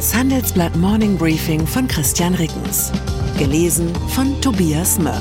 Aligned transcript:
Das 0.00 0.14
Handelsblatt 0.14 0.74
Morning 0.76 1.18
Briefing 1.18 1.66
von 1.66 1.86
Christian 1.86 2.32
Rickens. 2.32 2.90
Gelesen 3.38 3.94
von 4.08 4.40
Tobias 4.40 4.98
Mörk. 4.98 5.20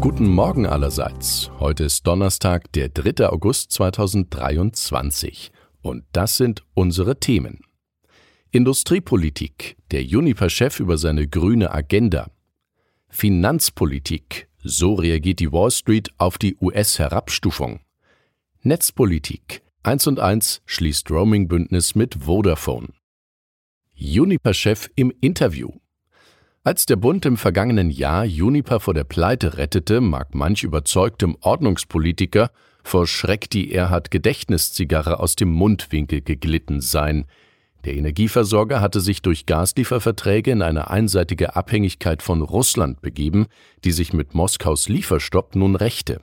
Guten 0.00 0.28
Morgen 0.28 0.64
allerseits. 0.64 1.50
Heute 1.60 1.84
ist 1.84 2.06
Donnerstag, 2.06 2.72
der 2.72 2.88
3. 2.88 3.28
August 3.28 3.70
2023. 3.72 5.52
Und 5.82 6.04
das 6.12 6.38
sind 6.38 6.64
unsere 6.72 7.20
Themen. 7.20 7.60
Industriepolitik. 8.50 9.76
Der 9.90 10.02
Juniper-Chef 10.04 10.80
über 10.80 10.96
seine 10.96 11.28
grüne 11.28 11.70
Agenda. 11.70 12.30
Finanzpolitik. 13.10 14.48
So 14.62 14.94
reagiert 14.94 15.40
die 15.40 15.52
Wall 15.52 15.70
Street 15.70 16.08
auf 16.16 16.38
die 16.38 16.56
US-Herabstufung. 16.62 17.80
Netzpolitik. 18.66 19.60
1 19.82 20.06
und 20.06 20.20
1 20.20 20.62
schließt 20.64 21.10
Roaming-Bündnis 21.10 21.94
mit 21.94 22.14
Vodafone. 22.24 22.88
Juniper-Chef 23.92 24.88
im 24.94 25.12
Interview. 25.20 25.68
Als 26.62 26.86
der 26.86 26.96
Bund 26.96 27.26
im 27.26 27.36
vergangenen 27.36 27.90
Jahr 27.90 28.24
Juniper 28.24 28.80
vor 28.80 28.94
der 28.94 29.04
Pleite 29.04 29.58
rettete, 29.58 30.00
mag 30.00 30.34
manch 30.34 30.62
überzeugtem 30.62 31.36
Ordnungspolitiker 31.42 32.50
vor 32.82 33.06
Schreck 33.06 33.50
die 33.50 33.70
Erhard 33.70 34.10
Gedächtniszigarre 34.10 35.20
aus 35.20 35.36
dem 35.36 35.50
Mundwinkel 35.50 36.22
geglitten 36.22 36.80
sein. 36.80 37.26
Der 37.84 37.94
Energieversorger 37.96 38.80
hatte 38.80 39.02
sich 39.02 39.20
durch 39.20 39.44
Gaslieferverträge 39.44 40.50
in 40.52 40.62
eine 40.62 40.88
einseitige 40.88 41.54
Abhängigkeit 41.54 42.22
von 42.22 42.40
Russland 42.40 43.02
begeben, 43.02 43.44
die 43.84 43.92
sich 43.92 44.14
mit 44.14 44.32
Moskaus 44.32 44.88
Lieferstopp 44.88 45.54
nun 45.54 45.76
rächte. 45.76 46.22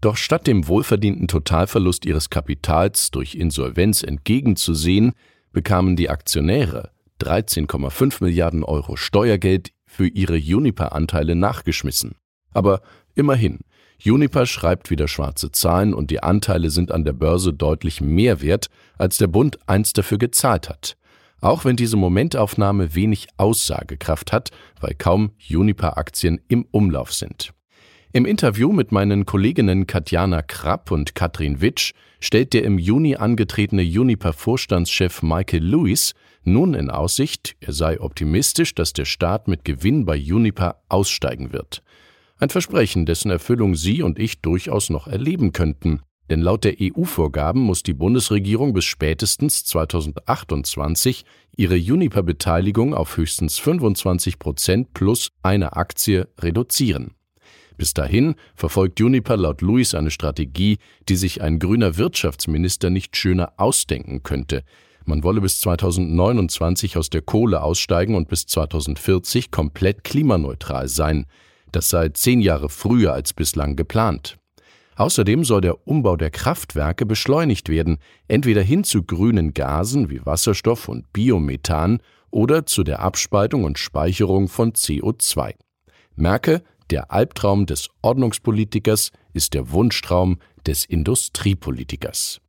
Doch 0.00 0.16
statt 0.16 0.46
dem 0.46 0.66
wohlverdienten 0.66 1.28
Totalverlust 1.28 2.06
ihres 2.06 2.30
Kapitals 2.30 3.10
durch 3.10 3.34
Insolvenz 3.34 4.02
entgegenzusehen, 4.02 5.12
bekamen 5.52 5.96
die 5.96 6.08
Aktionäre 6.08 6.90
13,5 7.20 8.24
Milliarden 8.24 8.64
Euro 8.64 8.96
Steuergeld 8.96 9.72
für 9.84 10.06
ihre 10.06 10.36
Juniper-Anteile 10.36 11.34
nachgeschmissen. 11.34 12.14
Aber 12.52 12.80
immerhin, 13.14 13.58
Juniper 13.98 14.46
schreibt 14.46 14.90
wieder 14.90 15.06
schwarze 15.06 15.52
Zahlen 15.52 15.92
und 15.92 16.10
die 16.10 16.22
Anteile 16.22 16.70
sind 16.70 16.90
an 16.90 17.04
der 17.04 17.12
Börse 17.12 17.52
deutlich 17.52 18.00
mehr 18.00 18.40
wert, 18.40 18.68
als 18.96 19.18
der 19.18 19.26
Bund 19.26 19.58
einst 19.66 19.98
dafür 19.98 20.16
gezahlt 20.16 20.70
hat. 20.70 20.96
Auch 21.42 21.66
wenn 21.66 21.76
diese 21.76 21.96
Momentaufnahme 21.96 22.94
wenig 22.94 23.28
Aussagekraft 23.36 24.32
hat, 24.32 24.50
weil 24.80 24.94
kaum 24.94 25.32
Juniper-Aktien 25.38 26.40
im 26.48 26.66
Umlauf 26.70 27.12
sind. 27.12 27.52
Im 28.12 28.26
Interview 28.26 28.72
mit 28.72 28.90
meinen 28.90 29.24
Kolleginnen 29.24 29.86
Katjana 29.86 30.42
Krapp 30.42 30.90
und 30.90 31.14
Katrin 31.14 31.60
Witsch 31.60 31.92
stellt 32.18 32.54
der 32.54 32.64
im 32.64 32.76
Juni 32.76 33.14
angetretene 33.14 33.82
Juniper-Vorstandschef 33.82 35.22
Michael 35.22 35.62
Lewis 35.62 36.14
nun 36.42 36.74
in 36.74 36.90
Aussicht, 36.90 37.54
er 37.60 37.72
sei 37.72 38.00
optimistisch, 38.00 38.74
dass 38.74 38.92
der 38.92 39.04
Staat 39.04 39.46
mit 39.46 39.64
Gewinn 39.64 40.06
bei 40.06 40.16
Juniper 40.16 40.82
aussteigen 40.88 41.52
wird. 41.52 41.84
Ein 42.36 42.50
Versprechen, 42.50 43.06
dessen 43.06 43.30
Erfüllung 43.30 43.76
Sie 43.76 44.02
und 44.02 44.18
ich 44.18 44.40
durchaus 44.40 44.90
noch 44.90 45.06
erleben 45.06 45.52
könnten. 45.52 46.02
Denn 46.30 46.40
laut 46.40 46.64
der 46.64 46.76
EU-Vorgaben 46.80 47.60
muss 47.60 47.84
die 47.84 47.94
Bundesregierung 47.94 48.72
bis 48.72 48.86
spätestens 48.86 49.64
2028 49.66 51.24
ihre 51.56 51.76
Juniper-Beteiligung 51.76 52.92
auf 52.92 53.16
höchstens 53.16 53.58
25 53.60 54.40
Prozent 54.40 54.94
plus 54.94 55.28
eine 55.44 55.76
Aktie 55.76 56.26
reduzieren. 56.40 57.14
Bis 57.80 57.94
dahin 57.94 58.34
verfolgt 58.56 59.00
Juniper 59.00 59.38
laut 59.38 59.62
Louis 59.62 59.94
eine 59.94 60.10
Strategie, 60.10 60.76
die 61.08 61.16
sich 61.16 61.40
ein 61.40 61.58
grüner 61.58 61.96
Wirtschaftsminister 61.96 62.90
nicht 62.90 63.16
schöner 63.16 63.54
ausdenken 63.56 64.22
könnte. 64.22 64.64
Man 65.06 65.24
wolle 65.24 65.40
bis 65.40 65.62
2029 65.62 66.98
aus 66.98 67.08
der 67.08 67.22
Kohle 67.22 67.62
aussteigen 67.62 68.16
und 68.16 68.28
bis 68.28 68.44
2040 68.44 69.50
komplett 69.50 70.04
klimaneutral 70.04 70.88
sein. 70.88 71.24
Das 71.72 71.88
sei 71.88 72.10
zehn 72.10 72.42
Jahre 72.42 72.68
früher 72.68 73.14
als 73.14 73.32
bislang 73.32 73.76
geplant. 73.76 74.36
Außerdem 74.96 75.42
soll 75.42 75.62
der 75.62 75.88
Umbau 75.88 76.18
der 76.18 76.30
Kraftwerke 76.30 77.06
beschleunigt 77.06 77.70
werden, 77.70 77.96
entweder 78.28 78.60
hin 78.60 78.84
zu 78.84 79.04
grünen 79.04 79.54
Gasen 79.54 80.10
wie 80.10 80.20
Wasserstoff 80.26 80.86
und 80.88 81.10
Biomethan 81.14 82.02
oder 82.30 82.66
zu 82.66 82.82
der 82.82 83.00
Abspaltung 83.00 83.64
und 83.64 83.78
Speicherung 83.78 84.48
von 84.48 84.74
CO2. 84.74 85.54
Merke, 86.14 86.62
der 86.90 87.12
Albtraum 87.12 87.66
des 87.66 87.88
Ordnungspolitikers 88.02 89.12
ist 89.32 89.54
der 89.54 89.70
Wunschtraum 89.70 90.38
des 90.66 90.84
Industriepolitikers. 90.84 92.40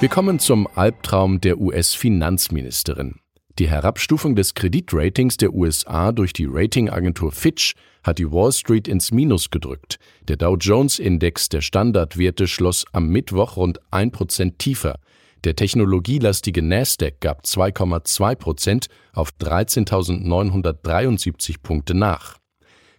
Wir 0.00 0.08
kommen 0.08 0.38
zum 0.38 0.66
Albtraum 0.74 1.40
der 1.40 1.58
US-Finanzministerin. 1.58 3.16
Die 3.58 3.68
Herabstufung 3.68 4.34
des 4.34 4.54
Kreditratings 4.54 5.36
der 5.36 5.52
USA 5.52 6.10
durch 6.10 6.32
die 6.32 6.46
Ratingagentur 6.48 7.32
Fitch 7.32 7.74
hat 8.02 8.18
die 8.18 8.32
Wall 8.32 8.50
Street 8.50 8.88
ins 8.88 9.12
Minus 9.12 9.50
gedrückt. 9.50 9.98
Der 10.26 10.36
Dow 10.36 10.56
Jones-Index 10.56 11.50
der 11.50 11.60
Standardwerte 11.60 12.48
schloss 12.48 12.86
am 12.92 13.08
Mittwoch 13.08 13.56
rund 13.56 13.80
1% 13.90 14.58
tiefer. 14.58 14.98
Der 15.44 15.54
technologielastige 15.54 16.62
Nasdaq 16.62 17.20
gab 17.20 17.44
2,2% 17.44 18.88
auf 19.12 19.30
13.973 19.38 21.56
Punkte 21.62 21.94
nach. 21.94 22.41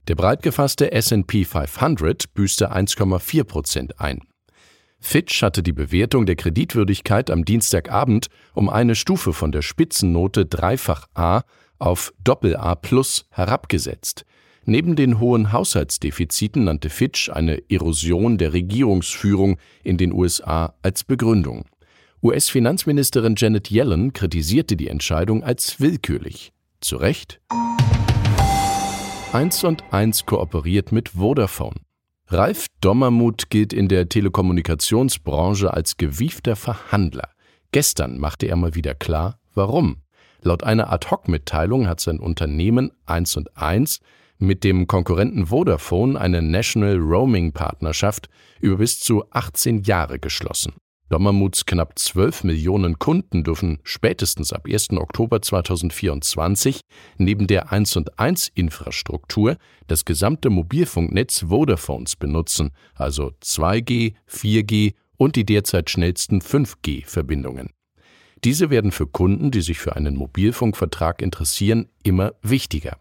Der 0.09 0.15
breit 0.15 0.41
gefasste 0.41 0.91
S&P 0.91 1.45
500 1.45 2.33
büßte 2.33 2.73
1,4 2.73 3.43
Prozent 3.45 4.01
ein. 4.01 4.19
Fitch 4.99 5.41
hatte 5.41 5.63
die 5.63 5.71
Bewertung 5.71 6.25
der 6.25 6.35
Kreditwürdigkeit 6.35 7.29
am 7.29 7.45
Dienstagabend 7.45 8.27
um 8.53 8.69
eine 8.69 8.95
Stufe 8.95 9.31
von 9.31 9.51
der 9.53 9.61
Spitzennote 9.61 10.45
dreifach 10.45 11.07
A 11.13 11.41
auf 11.79 12.13
Doppel-A 12.23 12.75
plus 12.75 13.25
herabgesetzt. 13.29 14.25
Neben 14.65 14.95
den 14.95 15.19
hohen 15.19 15.51
Haushaltsdefiziten 15.51 16.65
nannte 16.65 16.89
Fitch 16.89 17.29
eine 17.29 17.61
Erosion 17.69 18.37
der 18.37 18.53
Regierungsführung 18.53 19.57
in 19.83 19.97
den 19.97 20.13
USA 20.13 20.73
als 20.81 21.03
Begründung. 21.03 21.65
US-Finanzministerin 22.21 23.35
Janet 23.37 23.69
Yellen 23.69 24.13
kritisierte 24.13 24.77
die 24.77 24.87
Entscheidung 24.87 25.43
als 25.43 25.81
willkürlich. 25.81 26.53
Zu 26.79 26.95
Recht? 26.97 27.41
1 29.33 29.63
und 29.63 29.83
1 29.91 30.27
kooperiert 30.27 30.91
mit 30.91 31.09
Vodafone. 31.09 31.77
Ralf 32.27 32.67
Dommermuth 32.81 33.49
gilt 33.49 33.73
in 33.73 33.87
der 33.87 34.07
Telekommunikationsbranche 34.07 35.73
als 35.73 35.97
gewiefter 35.97 36.55
Verhandler. 36.55 37.29
Gestern 37.71 38.19
machte 38.19 38.45
er 38.45 38.55
mal 38.57 38.75
wieder 38.75 38.93
klar, 38.93 39.39
warum. 39.55 40.03
Laut 40.43 40.63
einer 40.63 40.93
Ad-Hoc-Mitteilung 40.93 41.87
hat 41.87 41.99
sein 41.99 42.19
Unternehmen 42.19 42.91
1 43.07 43.35
und 43.37 43.57
1 43.57 44.01
mit 44.37 44.63
dem 44.63 44.85
Konkurrenten 44.85 45.47
Vodafone 45.47 46.21
eine 46.21 46.43
National 46.43 46.97
Roaming 46.97 47.53
Partnerschaft 47.53 48.29
über 48.59 48.77
bis 48.77 48.99
zu 48.99 49.23
18 49.31 49.81
Jahre 49.81 50.19
geschlossen. 50.19 50.73
Dommermuths 51.13 51.67
knapp 51.67 51.99
12 51.99 52.43
Millionen 52.43 52.97
Kunden 52.97 53.43
dürfen 53.43 53.77
spätestens 53.83 54.51
ab 54.51 54.65
1. 54.67 54.93
Oktober 54.93 55.43
2024 55.43 56.81
neben 57.19 57.45
der 57.45 57.71
1 57.71 57.97
und 57.97 58.17
1 58.17 58.47
Infrastruktur 58.55 59.57
das 59.85 60.05
gesamte 60.05 60.49
Mobilfunknetz 60.49 61.49
Vodafones 61.49 62.15
benutzen, 62.15 62.71
also 62.95 63.31
2G, 63.43 64.15
4G 64.27 64.95
und 65.15 65.35
die 65.35 65.45
derzeit 65.45 65.91
schnellsten 65.91 66.41
5G-Verbindungen. 66.41 67.69
Diese 68.43 68.71
werden 68.71 68.91
für 68.91 69.05
Kunden, 69.05 69.51
die 69.51 69.61
sich 69.61 69.77
für 69.77 69.95
einen 69.95 70.15
Mobilfunkvertrag 70.15 71.21
interessieren, 71.21 71.89
immer 72.01 72.33
wichtiger. 72.41 72.97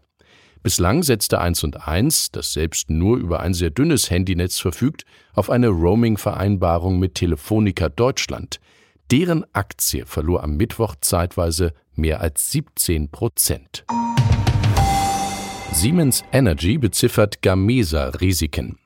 Bislang 0.63 1.03
setzte 1.03 1.41
1 1.41 1.65
und 1.65 1.85
1, 1.89 2.31
das 2.31 2.53
selbst 2.53 2.89
nur 2.89 3.17
über 3.17 3.41
ein 3.41 3.53
sehr 3.53 3.69
dünnes 3.69 4.09
Handynetz 4.09 4.59
verfügt, 4.59 5.03
auf 5.33 5.49
eine 5.49 5.67
Roaming-Vereinbarung 5.67 6.99
mit 6.99 7.15
Telefonica 7.15 7.89
Deutschland. 7.89 8.61
Deren 9.11 9.43
Aktie 9.51 10.05
verlor 10.05 10.41
am 10.41 10.55
Mittwoch 10.55 10.95
zeitweise 11.01 11.73
mehr 11.95 12.21
als 12.21 12.49
17 12.53 13.09
Prozent. 13.11 13.83
Siemens 15.73 16.23
Energy 16.31 16.77
beziffert 16.77 17.41
Gamesa-Risiken. 17.41 18.77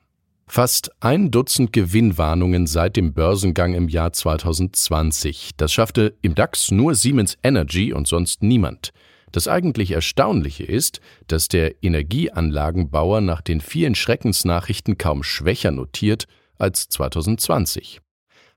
Fast 0.48 0.90
ein 0.98 1.30
Dutzend 1.30 1.72
Gewinnwarnungen 1.72 2.66
seit 2.66 2.96
dem 2.96 3.12
Börsengang 3.12 3.74
im 3.74 3.88
Jahr 3.88 4.12
2020. 4.12 5.50
Das 5.56 5.72
schaffte 5.72 6.16
im 6.22 6.34
DAX 6.34 6.72
nur 6.72 6.96
Siemens 6.96 7.36
Energy 7.44 7.92
und 7.92 8.08
sonst 8.08 8.42
niemand. 8.42 8.92
Das 9.32 9.48
eigentlich 9.48 9.90
Erstaunliche 9.90 10.64
ist, 10.64 11.00
dass 11.26 11.48
der 11.48 11.82
Energieanlagenbauer 11.82 13.20
nach 13.20 13.40
den 13.40 13.60
vielen 13.60 13.94
Schreckensnachrichten 13.94 14.98
kaum 14.98 15.22
schwächer 15.22 15.70
notiert 15.70 16.26
als 16.58 16.88
2020. 16.88 18.00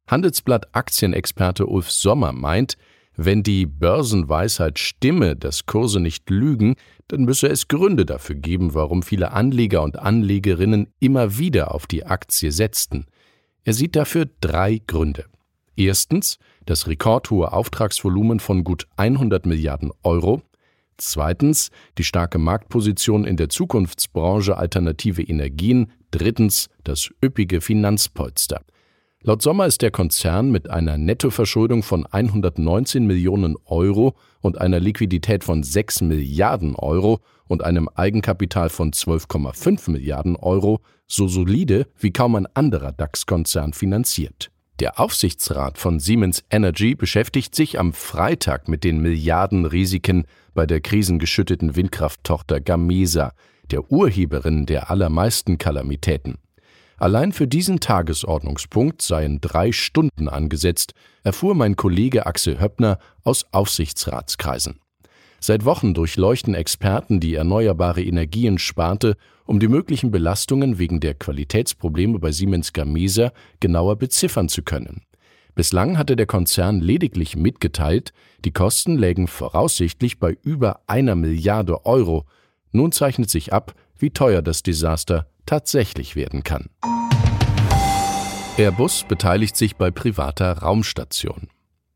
Handelsblatt 0.07 0.73
Aktienexperte 0.75 1.65
Ulf 1.65 1.91
Sommer 1.91 2.31
meint, 2.31 2.77
wenn 3.15 3.44
die 3.44 3.65
Börsenweisheit 3.65 4.79
stimme, 4.79 5.35
dass 5.35 5.65
Kurse 5.65 6.00
nicht 6.00 6.29
lügen, 6.29 6.75
dann 7.07 7.24
müsse 7.24 7.47
es 7.47 7.67
Gründe 7.67 8.06
dafür 8.06 8.35
geben, 8.35 8.74
warum 8.74 9.03
viele 9.03 9.31
Anleger 9.31 9.83
und 9.83 10.00
Anlegerinnen 10.00 10.88
immer 11.00 11.38
wieder 11.38 11.75
auf 11.75 11.88
die 11.88 12.06
Aktie 12.06 12.51
setzten. 12.51 13.06
Er 13.63 13.74
sieht 13.74 13.95
dafür 13.95 14.27
drei 14.39 14.81
Gründe. 14.88 15.25
Erstens 15.75 16.39
das 16.65 16.88
rekordhohe 16.88 17.51
Auftragsvolumen 17.51 18.39
von 18.39 18.63
gut 18.63 18.88
100 18.97 19.45
Milliarden 19.45 19.91
Euro. 20.03 20.41
Zweitens 20.97 21.69
die 21.97 22.03
starke 22.03 22.38
Marktposition 22.38 23.25
in 23.25 23.38
der 23.38 23.49
Zukunftsbranche 23.49 24.57
alternative 24.57 25.23
Energien. 25.23 25.91
Drittens 26.11 26.67
das 26.83 27.09
üppige 27.23 27.61
Finanzpolster. 27.61 28.61
Laut 29.23 29.43
Sommer 29.43 29.67
ist 29.67 29.83
der 29.83 29.91
Konzern 29.91 30.49
mit 30.49 30.69
einer 30.69 30.97
Nettoverschuldung 30.97 31.83
von 31.83 32.07
119 32.07 33.05
Millionen 33.05 33.55
Euro 33.65 34.15
und 34.41 34.59
einer 34.59 34.79
Liquidität 34.79 35.43
von 35.43 35.61
6 35.61 36.01
Milliarden 36.01 36.75
Euro 36.75 37.19
und 37.47 37.63
einem 37.63 37.88
Eigenkapital 37.88 38.69
von 38.69 38.91
12,5 38.91 39.91
Milliarden 39.91 40.35
Euro 40.38 40.81
so 41.05 41.27
solide 41.27 41.85
wie 41.99 42.11
kaum 42.11 42.35
ein 42.35 42.47
anderer 42.55 42.93
DAX-Konzern 42.93 43.73
finanziert. 43.73 44.49
Der 44.81 45.00
Aufsichtsrat 45.00 45.78
von 45.78 46.00
Siemens 46.00 46.44
Energy 46.50 46.95
beschäftigt 46.95 47.54
sich 47.54 47.78
am 47.78 47.94
Freitag 47.94 48.68
mit 48.68 48.83
den 48.83 49.00
Milliardenrisiken 49.00 50.25
bei 50.56 50.66
der 50.66 50.81
krisengeschütteten 50.81 51.75
Windkrafttochter 51.75 52.60
Gamesa, 52.60 53.33
der 53.69 53.92
Urheberin 53.92 54.66
der 54.66 54.89
allermeisten 54.89 55.60
Kalamitäten. 55.60 56.39
Allein 56.98 57.31
für 57.31 57.48
diesen 57.48 57.80
Tagesordnungspunkt 57.80 59.04
seien 59.04 59.39
drei 59.39 59.72
Stunden 59.72 60.28
angesetzt, 60.28 60.95
erfuhr 61.24 61.54
mein 61.54 61.75
Kollege 61.75 62.25
Axel 62.25 62.60
Höppner 62.60 62.98
aus 63.24 63.45
Aufsichtsratskreisen. 63.51 64.80
Seit 65.43 65.65
Wochen 65.65 65.95
durchleuchten 65.95 66.53
Experten 66.53 67.19
die 67.19 67.33
erneuerbare 67.33 68.03
Energien-Sparte, 68.03 69.17
um 69.45 69.59
die 69.59 69.67
möglichen 69.67 70.11
Belastungen 70.11 70.77
wegen 70.77 70.99
der 70.99 71.15
Qualitätsprobleme 71.15 72.19
bei 72.19 72.31
Siemens 72.31 72.73
Gamesa 72.73 73.31
genauer 73.59 73.95
beziffern 73.95 74.49
zu 74.49 74.61
können. 74.61 75.01
Bislang 75.55 75.97
hatte 75.97 76.15
der 76.15 76.27
Konzern 76.27 76.79
lediglich 76.79 77.35
mitgeteilt, 77.35 78.13
die 78.45 78.51
Kosten 78.51 78.99
lägen 78.99 79.27
voraussichtlich 79.27 80.19
bei 80.19 80.38
über 80.43 80.81
einer 80.85 81.15
Milliarde 81.15 81.88
Euro. 81.88 82.25
Nun 82.71 82.91
zeichnet 82.91 83.31
sich 83.31 83.51
ab, 83.51 83.73
wie 83.97 84.11
teuer 84.11 84.43
das 84.43 84.61
Desaster 84.61 85.27
tatsächlich 85.47 86.15
werden 86.15 86.43
kann. 86.43 86.69
Airbus 88.57 89.05
beteiligt 89.07 89.57
sich 89.57 89.75
bei 89.75 89.89
privater 89.89 90.59
Raumstation. 90.59 91.49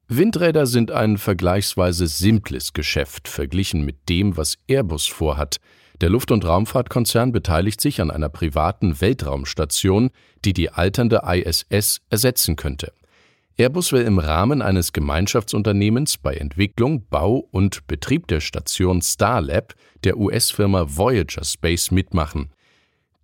Windräder 0.07 0.68
sind 0.68 0.92
ein 0.92 1.18
vergleichsweise 1.18 2.06
simples 2.06 2.74
Geschäft 2.74 3.28
verglichen 3.28 3.84
mit 3.84 4.07
dem, 4.07 4.38
was 4.38 4.57
Airbus 4.68 5.07
vorhat. 5.07 5.57
Der 6.00 6.10
Luft- 6.10 6.30
und 6.30 6.46
Raumfahrtkonzern 6.46 7.31
beteiligt 7.31 7.81
sich 7.81 8.02
an 8.02 8.12
einer 8.12 8.30
privaten 8.30 9.02
Weltraumstation, 9.02 10.12
die 10.44 10.54
die 10.54 10.69
alternde 10.69 11.24
ISS 11.25 12.02
ersetzen 12.10 12.56
könnte. 12.56 12.94
Airbus 13.57 13.94
will 13.94 14.04
im 14.04 14.19
Rahmen 14.19 14.62
eines 14.62 14.94
Gemeinschaftsunternehmens 14.94 16.18
bei 16.18 16.36
Entwicklung, 16.36 17.07
Bau 17.10 17.48
und 17.52 17.88
Betrieb 17.88 18.28
der 18.28 18.42
Station 18.42 19.02
Starlab 19.02 19.74
der 20.04 20.18
US-Firma 20.18 20.86
Voyager 20.88 21.44
Space 21.44 21.90
mitmachen. 21.90 22.52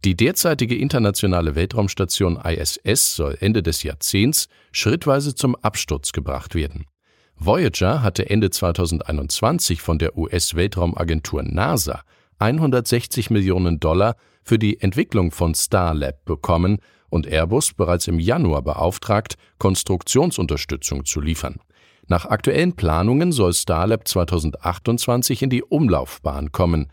Die 0.04 0.18
derzeitige 0.18 0.76
internationale 0.76 1.54
Weltraumstation 1.54 2.38
ISS 2.38 3.16
soll 3.16 3.38
Ende 3.40 3.62
des 3.62 3.84
Jahrzehnts 3.84 4.48
schrittweise 4.72 5.36
zum 5.36 5.56
Absturz 5.56 6.12
gebracht 6.12 6.56
werden. 6.56 6.86
Voyager 7.36 8.02
hatte 8.02 8.28
Ende 8.28 8.50
2021 8.50 9.82
von 9.82 10.00
der 10.00 10.18
US-Weltraumagentur 10.18 11.44
NASA 11.44 12.02
160 12.40 13.30
Millionen 13.30 13.80
Dollar 13.80 14.16
für 14.44 14.58
die 14.58 14.82
Entwicklung 14.82 15.30
von 15.30 15.54
Starlab 15.54 16.26
bekommen 16.26 16.80
und 17.10 17.28
Airbus 17.28 17.74
bereits 17.74 18.08
im 18.08 18.20
Januar 18.20 18.64
beauftragt, 18.64 19.36
Konstruktionsunterstützung 19.60 21.06
zu 21.06 21.22
liefern. 21.22 21.60
Nach 22.08 22.26
aktuellen 22.26 22.76
Planungen 22.76 23.32
soll 23.32 23.54
Starlab 23.54 24.08
2028 24.08 25.44
in 25.44 25.52
die 25.52 25.62
Umlaufbahn 25.62 26.52
kommen, 26.52 26.92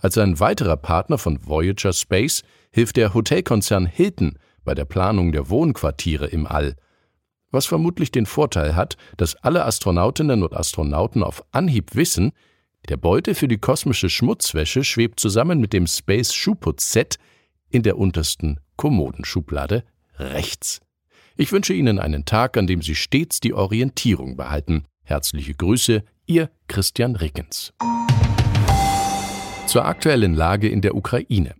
als 0.00 0.18
ein 0.18 0.40
weiterer 0.40 0.76
Partner 0.76 1.18
von 1.18 1.46
Voyager 1.46 1.92
Space 1.92 2.42
hilft 2.72 2.96
der 2.96 3.14
Hotelkonzern 3.14 3.86
Hilton 3.86 4.38
bei 4.64 4.74
der 4.74 4.84
Planung 4.84 5.32
der 5.32 5.48
Wohnquartiere 5.50 6.26
im 6.26 6.46
All, 6.46 6.76
was 7.50 7.66
vermutlich 7.66 8.12
den 8.12 8.26
Vorteil 8.26 8.76
hat, 8.76 8.96
dass 9.16 9.36
alle 9.36 9.64
Astronautinnen 9.64 10.42
und 10.42 10.54
Astronauten 10.54 11.22
auf 11.22 11.44
Anhieb 11.50 11.94
wissen, 11.94 12.32
der 12.88 12.96
Beutel 12.96 13.34
für 13.34 13.48
die 13.48 13.58
kosmische 13.58 14.08
Schmutzwäsche 14.08 14.84
schwebt 14.84 15.20
zusammen 15.20 15.60
mit 15.60 15.72
dem 15.72 15.86
Space 15.86 16.32
Schuhputz-Set 16.32 17.18
in 17.68 17.82
der 17.82 17.98
untersten 17.98 18.60
Kommodenschublade 18.76 19.84
rechts. 20.18 20.80
Ich 21.36 21.52
wünsche 21.52 21.74
Ihnen 21.74 21.98
einen 21.98 22.24
Tag, 22.24 22.56
an 22.56 22.66
dem 22.66 22.82
Sie 22.82 22.94
stets 22.94 23.40
die 23.40 23.54
Orientierung 23.54 24.36
behalten. 24.36 24.84
Herzliche 25.02 25.54
Grüße, 25.54 26.02
Ihr 26.26 26.50
Christian 26.68 27.16
Rickens. 27.16 27.72
Zur 29.70 29.84
aktuellen 29.84 30.34
Lage 30.34 30.68
in 30.68 30.80
der 30.80 30.96
Ukraine. 30.96 31.54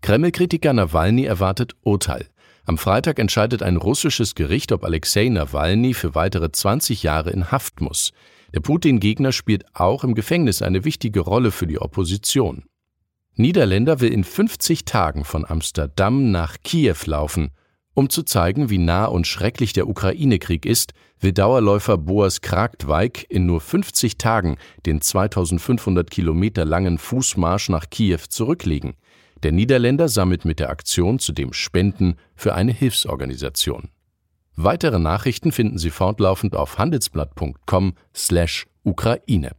Kreml-Kritiker 0.00 0.72
Nawalny 0.72 1.24
erwartet 1.24 1.76
Urteil. 1.84 2.26
Am 2.64 2.78
Freitag 2.78 3.20
entscheidet 3.20 3.62
ein 3.62 3.76
russisches 3.76 4.34
Gericht, 4.34 4.72
ob 4.72 4.82
Alexei 4.82 5.28
Nawalny 5.28 5.94
für 5.94 6.16
weitere 6.16 6.50
20 6.50 7.04
Jahre 7.04 7.30
in 7.30 7.52
Haft 7.52 7.80
muss. 7.80 8.10
Der 8.52 8.58
Putin-Gegner 8.58 9.30
spielt 9.30 9.66
auch 9.72 10.02
im 10.02 10.16
Gefängnis 10.16 10.62
eine 10.62 10.84
wichtige 10.84 11.20
Rolle 11.20 11.52
für 11.52 11.68
die 11.68 11.80
Opposition. 11.80 12.64
Niederländer 13.36 14.00
will 14.00 14.12
in 14.12 14.24
50 14.24 14.84
Tagen 14.84 15.22
von 15.24 15.44
Amsterdam 15.44 16.32
nach 16.32 16.56
Kiew 16.64 16.96
laufen. 17.04 17.52
Um 17.94 18.10
zu 18.10 18.24
zeigen, 18.24 18.70
wie 18.70 18.78
nah 18.78 19.06
und 19.06 19.26
schrecklich 19.26 19.72
der 19.72 19.88
Ukraine-Krieg 19.88 20.66
ist, 20.66 20.92
will 21.20 21.32
Dauerläufer 21.32 21.96
Boas 21.96 22.40
Kraktweig 22.40 23.24
in 23.28 23.46
nur 23.46 23.60
50 23.60 24.18
Tagen 24.18 24.56
den 24.84 25.00
2500 25.00 26.10
Kilometer 26.10 26.64
langen 26.64 26.98
Fußmarsch 26.98 27.68
nach 27.68 27.88
Kiew 27.90 28.18
zurücklegen. 28.28 28.94
Der 29.44 29.52
Niederländer 29.52 30.08
sammelt 30.08 30.44
mit 30.44 30.58
der 30.58 30.70
Aktion 30.70 31.20
zudem 31.20 31.52
Spenden 31.52 32.16
für 32.34 32.54
eine 32.54 32.72
Hilfsorganisation. 32.72 33.90
Weitere 34.56 34.98
Nachrichten 34.98 35.52
finden 35.52 35.78
Sie 35.78 35.90
fortlaufend 35.90 36.56
auf 36.56 36.78
handelsblatt.com/Ukraine. 36.78 39.50